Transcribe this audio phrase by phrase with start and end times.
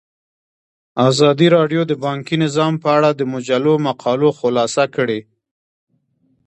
[1.09, 5.19] ازادي راډیو د بانکي نظام په اړه د مجلو مقالو خلاصه کړې.